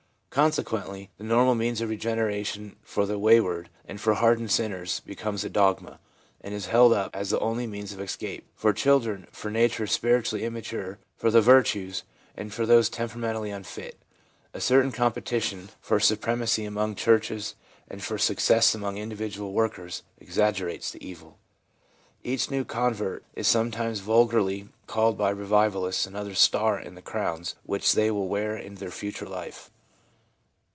Consequently, 0.33 1.09
the 1.17 1.25
normal 1.25 1.55
means 1.55 1.81
of 1.81 1.89
regeneration 1.89 2.77
for 2.83 3.05
the 3.05 3.19
wayward 3.19 3.67
and 3.85 3.99
for 3.99 4.13
hardened 4.13 4.49
sinners 4.49 5.01
becomes 5.01 5.43
a 5.43 5.49
dogma, 5.49 5.99
and 6.39 6.53
is 6.53 6.67
held 6.67 6.93
up 6.93 7.13
as 7.13 7.31
the 7.31 7.39
only 7.39 7.67
means 7.67 7.91
of 7.91 7.99
escape 7.99 8.45
for 8.55 8.71
children, 8.71 9.27
for 9.33 9.51
natures 9.51 9.91
spiritually 9.91 10.45
immature, 10.45 10.99
for 11.17 11.31
the 11.31 11.41
virtuous, 11.41 12.03
and 12.37 12.53
for 12.53 12.65
those 12.65 12.87
temperamentally 12.87 13.49
unfit. 13.51 13.97
A 14.53 14.61
certain 14.61 14.93
competition 14.93 15.69
for 15.81 15.99
supremacy 15.99 16.63
among 16.63 16.95
churches, 16.95 17.55
and 17.89 18.01
for 18.01 18.17
success 18.17 18.73
among 18.73 18.97
individual 18.97 19.51
workers, 19.51 20.01
exaggerates 20.17 20.91
the 20.91 21.05
evil. 21.05 21.39
Each 22.23 22.49
new 22.49 22.63
convert 22.63 23.25
is 23.35 23.49
sometimes 23.49 23.99
vulgarly 23.99 24.69
called 24.87 25.17
by 25.17 25.31
revivalists 25.31 26.05
another 26.05 26.35
star 26.35 26.79
in 26.79 26.95
the 26.95 27.01
crowns 27.01 27.55
which 27.65 27.91
they 27.91 28.09
will 28.09 28.29
wear 28.29 28.55
in 28.55 28.75
the 28.75 28.91
future 28.91 29.27
life. 29.27 29.69